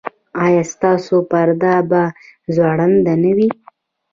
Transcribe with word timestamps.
ایا 0.43 0.63
ستاسو 0.73 1.15
پرده 1.31 1.75
به 1.89 2.01
ځوړنده 2.55 3.13
نه 3.23 3.31
وي؟ 3.37 3.49